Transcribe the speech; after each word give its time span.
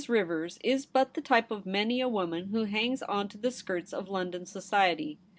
Rivers 0.09 0.57
is 0.63 0.87
but 0.87 1.13
the 1.13 1.21
type 1.21 1.51
of 1.51 1.67
many 1.67 2.01
a 2.01 2.09
woman 2.09 2.45
who 2.47 2.63
hangs 2.63 3.03
on 3.03 3.27
to 3.29 3.37
the 3.37 3.51
skirts 3.51 3.93
of 3.93 4.09
London 4.09 4.47
society. 4.47 5.19